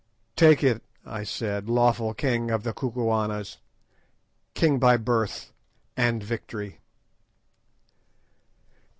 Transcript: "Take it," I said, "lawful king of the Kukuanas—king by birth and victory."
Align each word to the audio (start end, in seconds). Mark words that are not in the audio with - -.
"Take 0.35 0.63
it," 0.63 0.81
I 1.05 1.21
said, 1.23 1.69
"lawful 1.69 2.15
king 2.15 2.49
of 2.49 2.63
the 2.63 2.73
Kukuanas—king 2.73 4.79
by 4.79 4.97
birth 4.97 5.53
and 5.95 6.23
victory." 6.23 6.79